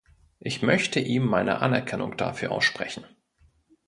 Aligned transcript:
Ich 0.39 0.63
möchte 0.63 0.99
ihm 0.99 1.27
meine 1.27 1.61
Anerkennung 1.61 2.17
dafür 2.17 2.49
aussprechen. 2.53 3.05